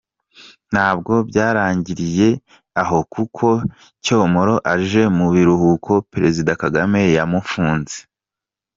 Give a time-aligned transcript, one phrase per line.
[0.71, 2.29] Ntabwo byarangiriye
[2.81, 3.47] aho kuko
[4.03, 7.97] Cyomoro aje mu biruhuko Perezida Kagame yamufunze!